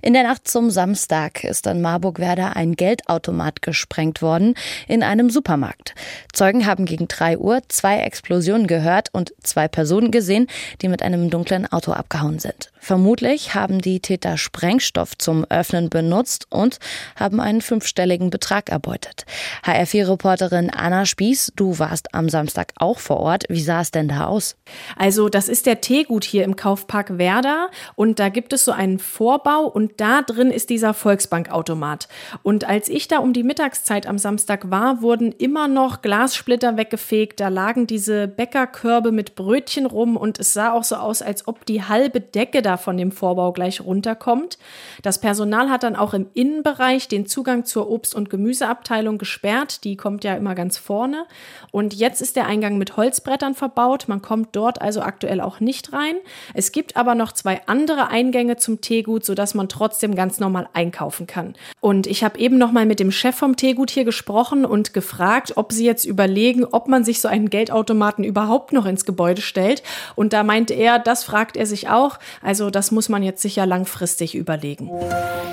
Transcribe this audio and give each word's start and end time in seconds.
In 0.00 0.12
der 0.12 0.22
Nacht 0.22 0.48
zum 0.48 0.70
Samstag 0.70 1.44
ist 1.44 1.66
in 1.66 1.80
Marburg-Werder 1.80 2.56
ein 2.56 2.74
Geldautomat 2.74 3.62
gesprengt 3.62 4.22
worden 4.22 4.54
in 4.88 5.02
einem 5.02 5.30
Supermarkt. 5.30 5.94
Zeugen 6.32 6.66
haben 6.66 6.84
gegen 6.84 7.08
drei 7.08 7.38
Uhr 7.38 7.60
zwei 7.68 7.98
Explosionen 7.98 8.66
gehört 8.66 9.08
und 9.12 9.32
zwei 9.42 9.68
Personen 9.68 10.10
gesehen, 10.10 10.46
die 10.80 10.88
mit 10.88 11.02
einem 11.02 11.30
dunklen 11.30 11.70
Auto 11.70 11.92
abgehauen 11.92 12.38
sind. 12.38 12.72
Vermutlich 12.80 13.54
haben 13.54 13.80
die 13.80 14.00
Täter 14.00 14.36
Sprengstoff 14.36 15.16
zum 15.16 15.44
Öffnen 15.44 15.88
benutzt 15.88 16.46
und 16.50 16.78
haben 17.14 17.40
einen 17.40 17.60
fünfstelligen 17.60 18.30
Betrag 18.30 18.70
erbeutet. 18.70 19.24
HR4-Reporterin 19.64 20.68
Anna 20.70 21.06
Spieß, 21.06 21.52
du 21.54 21.78
warst 21.78 22.12
am 22.14 22.28
Samstag 22.28 22.72
auch 22.76 22.98
vor 22.98 23.18
Ort. 23.18 23.44
Wie 23.48 23.62
sah 23.62 23.82
es 23.82 23.92
denn 23.92 24.08
da 24.08 24.26
aus? 24.26 24.56
Also, 24.96 25.28
das 25.28 25.48
ist 25.48 25.66
der 25.66 25.80
Teegut 25.80 26.24
hier 26.24 26.42
im 26.42 26.56
Kaufpark 26.56 27.18
Werder 27.18 27.68
und 27.94 28.18
da 28.18 28.30
gibt 28.30 28.52
es 28.52 28.64
so 28.64 28.72
einen 28.72 28.98
Vorbau 28.98 29.51
und 29.60 30.00
da 30.00 30.22
drin 30.22 30.50
ist 30.50 30.70
dieser 30.70 30.94
Volksbankautomat. 30.94 32.08
Und 32.42 32.68
als 32.68 32.88
ich 32.88 33.08
da 33.08 33.18
um 33.18 33.32
die 33.32 33.42
Mittagszeit 33.42 34.06
am 34.06 34.18
Samstag 34.18 34.70
war, 34.70 35.02
wurden 35.02 35.32
immer 35.32 35.68
noch 35.68 36.02
Glassplitter 36.02 36.76
weggefegt. 36.76 37.40
Da 37.40 37.48
lagen 37.48 37.86
diese 37.86 38.28
Bäckerkörbe 38.28 39.12
mit 39.12 39.34
Brötchen 39.34 39.86
rum 39.86 40.16
und 40.16 40.38
es 40.38 40.52
sah 40.52 40.72
auch 40.72 40.84
so 40.84 40.96
aus, 40.96 41.22
als 41.22 41.46
ob 41.48 41.66
die 41.66 41.82
halbe 41.82 42.20
Decke 42.20 42.62
da 42.62 42.76
von 42.76 42.96
dem 42.96 43.12
Vorbau 43.12 43.52
gleich 43.52 43.80
runterkommt. 43.80 44.58
Das 45.02 45.20
Personal 45.20 45.70
hat 45.70 45.82
dann 45.82 45.96
auch 45.96 46.14
im 46.14 46.26
Innenbereich 46.34 47.08
den 47.08 47.26
Zugang 47.26 47.64
zur 47.64 47.90
Obst- 47.90 48.14
und 48.14 48.30
Gemüseabteilung 48.30 49.18
gesperrt. 49.18 49.84
Die 49.84 49.96
kommt 49.96 50.24
ja 50.24 50.34
immer 50.34 50.54
ganz 50.54 50.78
vorne. 50.78 51.26
Und 51.70 51.94
jetzt 51.94 52.20
ist 52.20 52.36
der 52.36 52.46
Eingang 52.46 52.78
mit 52.78 52.96
Holzbrettern 52.96 53.54
verbaut. 53.54 54.08
Man 54.08 54.22
kommt 54.22 54.50
dort 54.52 54.80
also 54.80 55.02
aktuell 55.02 55.40
auch 55.40 55.60
nicht 55.60 55.92
rein. 55.92 56.16
Es 56.54 56.72
gibt 56.72 56.96
aber 56.96 57.14
noch 57.14 57.32
zwei 57.32 57.60
andere 57.66 58.08
Eingänge 58.08 58.56
zum 58.56 58.80
Teegut, 58.80 59.24
sodass 59.32 59.54
man 59.54 59.70
trotzdem 59.70 60.14
ganz 60.14 60.40
normal 60.40 60.68
einkaufen 60.74 61.26
kann. 61.26 61.54
Und 61.80 62.06
ich 62.06 62.22
habe 62.22 62.38
eben 62.38 62.58
noch 62.58 62.70
mal 62.70 62.84
mit 62.84 63.00
dem 63.00 63.10
Chef 63.10 63.34
vom 63.34 63.56
Teegut 63.56 63.90
hier 63.90 64.04
gesprochen 64.04 64.66
und 64.66 64.92
gefragt, 64.92 65.54
ob 65.56 65.72
sie 65.72 65.86
jetzt 65.86 66.04
überlegen, 66.04 66.66
ob 66.66 66.86
man 66.86 67.02
sich 67.02 67.22
so 67.22 67.28
einen 67.28 67.48
Geldautomaten 67.48 68.24
überhaupt 68.24 68.74
noch 68.74 68.84
ins 68.84 69.06
Gebäude 69.06 69.40
stellt. 69.40 69.82
Und 70.16 70.34
da 70.34 70.42
meinte 70.42 70.74
er, 70.74 70.98
das 70.98 71.24
fragt 71.24 71.56
er 71.56 71.64
sich 71.64 71.88
auch. 71.88 72.18
Also 72.42 72.68
das 72.68 72.90
muss 72.90 73.08
man 73.08 73.22
jetzt 73.22 73.40
sicher 73.40 73.64
langfristig 73.64 74.34
überlegen. 74.34 74.90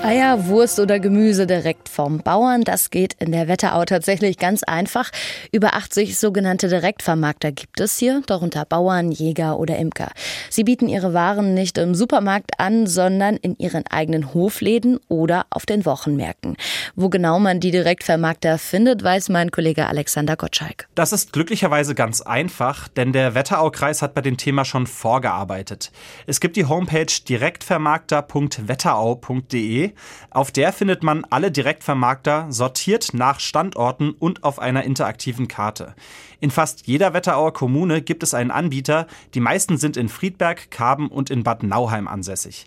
Eier, 0.02 0.46
Wurst 0.46 0.78
oder 0.78 1.00
Gemüse 1.00 1.46
direkt 1.46 1.88
vom 1.88 2.18
Bauern, 2.18 2.60
das 2.60 2.90
geht 2.90 3.14
in 3.18 3.32
der 3.32 3.48
Wetterau 3.48 3.86
tatsächlich 3.86 4.36
ganz 4.36 4.62
einfach. 4.62 5.10
Über 5.52 5.72
80 5.72 6.18
sogenannte 6.18 6.68
Direktvermarkter 6.68 7.50
gibt 7.50 7.80
es 7.80 7.98
hier, 7.98 8.22
darunter 8.26 8.66
Bauern, 8.66 9.10
Jäger 9.10 9.58
oder 9.58 9.78
Imker. 9.78 10.10
Sie 10.50 10.64
bieten 10.64 10.86
ihre 10.86 11.14
Waren 11.14 11.54
nicht 11.54 11.78
im 11.78 11.94
Supermarkt 11.94 12.58
an, 12.58 12.86
sondern 12.86 13.36
in 13.36 13.56
ihren 13.56 13.69
eigenen 13.90 14.34
Hofläden 14.34 14.98
oder 15.08 15.46
auf 15.50 15.66
den 15.66 15.84
Wochenmärkten. 15.84 16.56
Wo 16.96 17.08
genau 17.08 17.38
man 17.38 17.60
die 17.60 17.70
Direktvermarkter 17.70 18.58
findet, 18.58 19.02
weiß 19.02 19.28
mein 19.28 19.50
Kollege 19.50 19.86
Alexander 19.86 20.36
Gottschalk. 20.36 20.88
Das 20.94 21.12
ist 21.12 21.32
glücklicherweise 21.32 21.94
ganz 21.94 22.20
einfach, 22.20 22.88
denn 22.88 23.12
der 23.12 23.34
Wetteraukreis 23.34 24.02
hat 24.02 24.14
bei 24.14 24.20
dem 24.20 24.36
Thema 24.36 24.64
schon 24.64 24.86
vorgearbeitet. 24.86 25.92
Es 26.26 26.40
gibt 26.40 26.56
die 26.56 26.66
Homepage 26.66 27.06
direktvermarkter.wetterau.de. 27.28 29.92
Auf 30.30 30.50
der 30.50 30.72
findet 30.72 31.02
man 31.02 31.26
alle 31.30 31.50
Direktvermarkter 31.50 32.46
sortiert 32.50 33.10
nach 33.12 33.40
Standorten 33.40 34.10
und 34.10 34.44
auf 34.44 34.58
einer 34.58 34.84
interaktiven 34.84 35.48
Karte. 35.48 35.94
In 36.40 36.50
fast 36.50 36.86
jeder 36.86 37.12
Wetterauer 37.12 37.52
Kommune 37.52 38.00
gibt 38.00 38.22
es 38.22 38.32
einen 38.32 38.50
Anbieter. 38.50 39.06
Die 39.34 39.40
meisten 39.40 39.76
sind 39.76 39.98
in 39.98 40.08
Friedberg, 40.08 40.70
Karben 40.70 41.08
und 41.08 41.28
in 41.28 41.42
Bad 41.42 41.62
Nauheim 41.62 42.08
ansässig. 42.08 42.66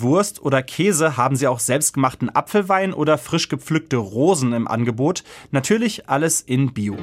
Neben 0.00 0.12
Wurst 0.12 0.42
oder 0.42 0.62
Käse 0.62 1.16
haben 1.18 1.36
sie 1.36 1.46
auch 1.46 1.58
selbstgemachten 1.58 2.34
Apfelwein 2.34 2.94
oder 2.94 3.18
frisch 3.18 3.48
gepflückte 3.48 3.98
Rosen 3.98 4.52
im 4.52 4.66
Angebot. 4.66 5.24
Natürlich 5.50 6.08
alles 6.08 6.40
in 6.40 6.72
Bio. 6.72 6.96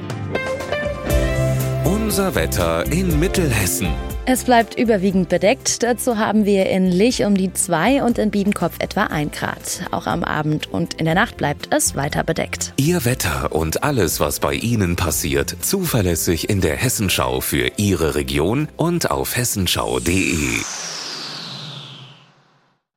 Unser 1.84 2.34
Wetter 2.34 2.90
in 2.90 3.20
Mittelhessen. 3.20 3.88
Es 4.26 4.44
bleibt 4.44 4.78
überwiegend 4.78 5.28
bedeckt. 5.28 5.82
Dazu 5.82 6.18
haben 6.18 6.44
wir 6.44 6.66
in 6.66 6.86
Lich 6.86 7.24
um 7.24 7.36
die 7.36 7.52
2 7.52 8.02
und 8.02 8.18
in 8.18 8.30
Biedenkopf 8.30 8.74
etwa 8.80 9.04
1 9.04 9.32
Grad. 9.32 9.86
Auch 9.90 10.06
am 10.06 10.24
Abend 10.24 10.66
und 10.66 10.94
in 10.94 11.04
der 11.04 11.14
Nacht 11.14 11.36
bleibt 11.36 11.72
es 11.72 11.94
weiter 11.94 12.24
bedeckt. 12.24 12.72
Ihr 12.76 13.04
Wetter 13.04 13.52
und 13.52 13.84
alles, 13.84 14.20
was 14.20 14.40
bei 14.40 14.54
Ihnen 14.54 14.96
passiert, 14.96 15.56
zuverlässig 15.60 16.50
in 16.50 16.60
der 16.60 16.76
Hessenschau 16.76 17.40
für 17.40 17.70
Ihre 17.76 18.16
Region 18.16 18.68
und 18.76 19.10
auf 19.10 19.36
hessenschau.de. 19.36 20.58